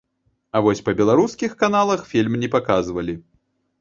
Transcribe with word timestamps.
А 0.55 0.61
вось 0.67 0.81
па 0.87 0.95
беларускіх 1.01 1.51
каналах 1.61 2.01
фільм 2.15 2.41
не 2.45 2.51
паказвалі. 2.57 3.15